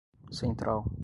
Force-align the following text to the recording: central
central 0.29 0.83